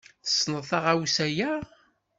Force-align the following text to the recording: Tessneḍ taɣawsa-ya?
Tessneḍ 0.25 0.63
taɣawsa-ya? 0.69 1.51